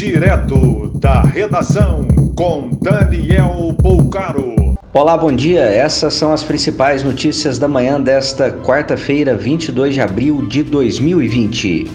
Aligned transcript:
Direto 0.00 0.90
da 0.94 1.20
redação 1.20 2.08
com 2.34 2.70
Daniel 2.80 3.76
Poucaro. 3.82 4.54
Olá, 4.94 5.14
bom 5.14 5.30
dia. 5.30 5.60
Essas 5.60 6.14
são 6.14 6.32
as 6.32 6.42
principais 6.42 7.02
notícias 7.02 7.58
da 7.58 7.68
manhã 7.68 8.00
desta 8.00 8.50
quarta-feira, 8.50 9.36
22 9.36 9.92
de 9.92 10.00
abril 10.00 10.46
de 10.46 10.62
2020. 10.62 11.90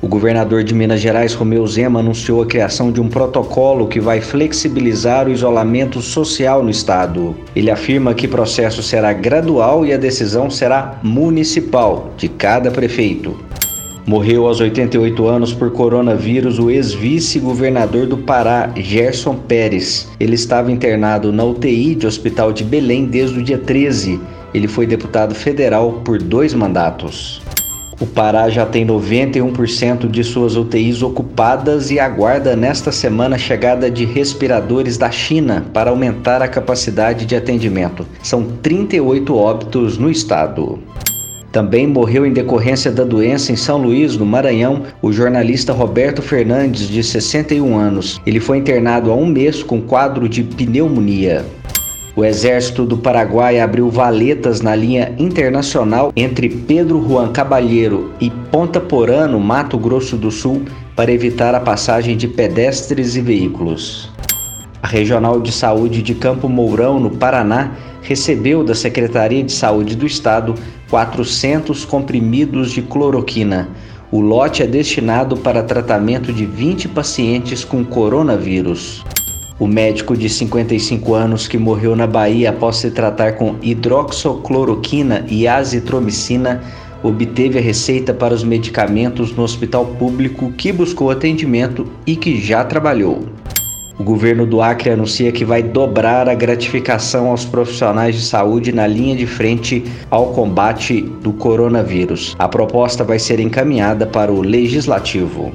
O 0.00 0.08
governador 0.08 0.64
de 0.64 0.74
Minas 0.74 0.98
Gerais, 0.98 1.34
Romeu 1.34 1.66
Zema, 1.66 2.00
anunciou 2.00 2.40
a 2.40 2.46
criação 2.46 2.90
de 2.90 3.02
um 3.02 3.08
protocolo 3.10 3.86
que 3.86 4.00
vai 4.00 4.22
flexibilizar 4.22 5.28
o 5.28 5.30
isolamento 5.30 6.00
social 6.00 6.62
no 6.62 6.70
estado. 6.70 7.36
Ele 7.54 7.70
afirma 7.70 8.14
que 8.14 8.24
o 8.24 8.30
processo 8.30 8.82
será 8.82 9.12
gradual 9.12 9.84
e 9.84 9.92
a 9.92 9.98
decisão 9.98 10.48
será 10.48 10.98
municipal, 11.02 12.12
de 12.16 12.30
cada 12.30 12.70
prefeito. 12.70 13.36
Morreu 14.06 14.46
aos 14.46 14.60
88 14.60 15.26
anos 15.26 15.52
por 15.52 15.72
coronavírus 15.72 16.60
o 16.60 16.70
ex-vice-governador 16.70 18.06
do 18.06 18.16
Pará, 18.18 18.70
Gerson 18.76 19.34
Pérez. 19.34 20.08
Ele 20.20 20.36
estava 20.36 20.70
internado 20.70 21.32
na 21.32 21.42
UTI 21.42 21.96
de 21.96 22.06
Hospital 22.06 22.52
de 22.52 22.62
Belém 22.62 23.06
desde 23.06 23.40
o 23.40 23.42
dia 23.42 23.58
13. 23.58 24.20
Ele 24.54 24.68
foi 24.68 24.86
deputado 24.86 25.34
federal 25.34 25.94
por 26.04 26.22
dois 26.22 26.54
mandatos. 26.54 27.42
O 28.00 28.06
Pará 28.06 28.48
já 28.48 28.64
tem 28.64 28.86
91% 28.86 30.08
de 30.08 30.22
suas 30.22 30.54
UTIs 30.54 31.02
ocupadas 31.02 31.90
e 31.90 31.98
aguarda 31.98 32.54
nesta 32.54 32.92
semana 32.92 33.34
a 33.34 33.38
chegada 33.40 33.90
de 33.90 34.04
respiradores 34.04 34.96
da 34.96 35.10
China 35.10 35.66
para 35.72 35.90
aumentar 35.90 36.42
a 36.42 36.48
capacidade 36.48 37.26
de 37.26 37.34
atendimento. 37.34 38.06
São 38.22 38.44
38 38.62 39.34
óbitos 39.34 39.98
no 39.98 40.08
estado. 40.08 40.78
Também 41.56 41.86
morreu 41.86 42.26
em 42.26 42.34
decorrência 42.34 42.92
da 42.92 43.02
doença 43.02 43.50
em 43.50 43.56
São 43.56 43.78
Luís, 43.78 44.14
no 44.14 44.26
Maranhão, 44.26 44.82
o 45.00 45.10
jornalista 45.10 45.72
Roberto 45.72 46.20
Fernandes, 46.20 46.86
de 46.86 47.02
61 47.02 47.78
anos. 47.78 48.20
Ele 48.26 48.38
foi 48.38 48.58
internado 48.58 49.10
há 49.10 49.14
um 49.14 49.24
mês 49.24 49.62
com 49.62 49.80
quadro 49.80 50.28
de 50.28 50.42
pneumonia. 50.42 51.46
O 52.14 52.22
exército 52.22 52.84
do 52.84 52.98
Paraguai 52.98 53.58
abriu 53.58 53.88
valetas 53.88 54.60
na 54.60 54.76
linha 54.76 55.14
internacional 55.18 56.12
entre 56.14 56.50
Pedro 56.50 57.02
Juan 57.02 57.32
Cabalheiro 57.32 58.12
e 58.20 58.28
Ponta 58.52 58.78
Porã, 58.78 59.26
no 59.26 59.40
Mato 59.40 59.78
Grosso 59.78 60.18
do 60.18 60.30
Sul, 60.30 60.60
para 60.94 61.10
evitar 61.10 61.54
a 61.54 61.60
passagem 61.60 62.18
de 62.18 62.28
pedestres 62.28 63.16
e 63.16 63.22
veículos. 63.22 64.12
A 64.82 64.86
Regional 64.86 65.40
de 65.40 65.52
Saúde 65.52 66.02
de 66.02 66.14
Campo 66.14 66.50
Mourão, 66.50 67.00
no 67.00 67.12
Paraná, 67.12 67.72
recebeu 68.02 68.62
da 68.62 68.74
Secretaria 68.74 69.42
de 69.42 69.50
Saúde 69.50 69.96
do 69.96 70.06
Estado 70.06 70.54
400 70.90 71.84
comprimidos 71.84 72.70
de 72.70 72.82
cloroquina. 72.82 73.68
O 74.10 74.20
lote 74.20 74.62
é 74.62 74.66
destinado 74.66 75.36
para 75.36 75.62
tratamento 75.62 76.32
de 76.32 76.46
20 76.46 76.88
pacientes 76.88 77.64
com 77.64 77.84
coronavírus. 77.84 79.04
O 79.58 79.66
médico 79.66 80.16
de 80.16 80.28
55 80.28 81.14
anos 81.14 81.48
que 81.48 81.58
morreu 81.58 81.96
na 81.96 82.06
Bahia 82.06 82.50
após 82.50 82.76
se 82.76 82.90
tratar 82.90 83.32
com 83.32 83.56
hidroxocloroquina 83.62 85.24
e 85.28 85.48
azitromicina 85.48 86.62
obteve 87.02 87.58
a 87.58 87.62
receita 87.62 88.12
para 88.12 88.34
os 88.34 88.44
medicamentos 88.44 89.32
no 89.32 89.42
hospital 89.42 89.86
público 89.98 90.52
que 90.52 90.72
buscou 90.72 91.10
atendimento 91.10 91.86
e 92.06 92.16
que 92.16 92.40
já 92.40 92.64
trabalhou. 92.64 93.24
O 93.98 94.04
governo 94.04 94.46
do 94.46 94.60
Acre 94.60 94.90
anuncia 94.90 95.32
que 95.32 95.44
vai 95.44 95.62
dobrar 95.62 96.28
a 96.28 96.34
gratificação 96.34 97.28
aos 97.28 97.46
profissionais 97.46 98.14
de 98.14 98.22
saúde 98.22 98.70
na 98.70 98.86
linha 98.86 99.16
de 99.16 99.26
frente 99.26 99.84
ao 100.10 100.32
combate 100.32 101.00
do 101.00 101.32
coronavírus. 101.32 102.36
A 102.38 102.46
proposta 102.46 103.02
vai 103.02 103.18
ser 103.18 103.40
encaminhada 103.40 104.06
para 104.06 104.30
o 104.30 104.42
legislativo. 104.42 105.50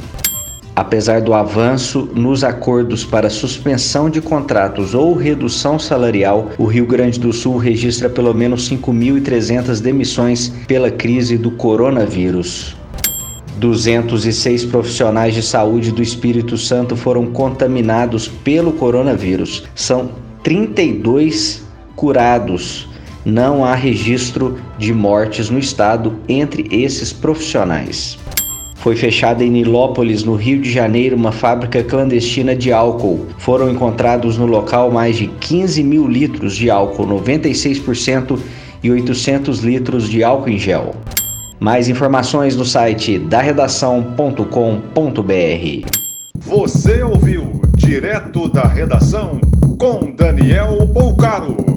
Apesar 0.75 1.21
do 1.21 1.33
avanço 1.35 2.09
nos 2.15 2.43
acordos 2.43 3.03
para 3.03 3.29
suspensão 3.29 4.09
de 4.09 4.21
contratos 4.21 4.95
ou 4.95 5.13
redução 5.13 5.77
salarial, 5.77 6.49
o 6.57 6.65
Rio 6.65 6.87
Grande 6.87 7.19
do 7.19 7.31
Sul 7.31 7.57
registra 7.57 8.09
pelo 8.09 8.33
menos 8.33 8.67
5.300 8.71 9.79
demissões 9.81 10.49
pela 10.67 10.89
crise 10.89 11.37
do 11.37 11.51
coronavírus. 11.51 12.80
206 13.57 14.65
profissionais 14.65 15.33
de 15.33 15.41
saúde 15.41 15.91
do 15.91 16.01
Espírito 16.01 16.57
Santo 16.57 16.95
foram 16.95 17.27
contaminados 17.27 18.27
pelo 18.27 18.73
coronavírus. 18.73 19.63
São 19.75 20.09
32 20.43 21.63
curados. 21.95 22.87
Não 23.23 23.63
há 23.63 23.75
registro 23.75 24.57
de 24.79 24.93
mortes 24.93 25.49
no 25.49 25.59
estado 25.59 26.15
entre 26.27 26.67
esses 26.71 27.13
profissionais. 27.13 28.17
Foi 28.77 28.95
fechada 28.95 29.43
em 29.43 29.51
Nilópolis, 29.51 30.23
no 30.23 30.33
Rio 30.33 30.59
de 30.59 30.71
Janeiro, 30.71 31.15
uma 31.15 31.31
fábrica 31.31 31.83
clandestina 31.83 32.55
de 32.55 32.73
álcool. 32.73 33.27
Foram 33.37 33.69
encontrados 33.69 34.39
no 34.39 34.47
local 34.47 34.89
mais 34.89 35.17
de 35.17 35.27
15 35.27 35.83
mil 35.83 36.07
litros 36.07 36.55
de 36.55 36.67
álcool, 36.71 37.05
96% 37.05 38.39
e 38.81 38.89
800 38.89 39.59
litros 39.59 40.09
de 40.09 40.23
álcool 40.23 40.49
em 40.49 40.57
gel. 40.57 40.95
Mais 41.61 41.87
informações 41.87 42.55
no 42.55 42.65
site 42.65 43.19
daredação.com.br. 43.19 45.87
Você 46.39 47.03
ouviu 47.03 47.61
direto 47.75 48.49
da 48.49 48.63
redação 48.63 49.39
com 49.77 50.11
Daniel 50.11 50.87
Bolcaro. 50.87 51.70